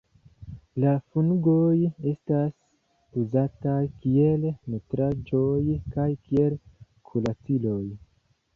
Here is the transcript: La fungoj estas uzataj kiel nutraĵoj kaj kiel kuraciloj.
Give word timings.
La 0.83 0.93
fungoj 1.15 1.73
estas 2.11 2.55
uzataj 3.25 3.77
kiel 4.07 4.49
nutraĵoj 4.75 5.77
kaj 5.97 6.09
kiel 6.27 6.59
kuraciloj. 7.13 7.81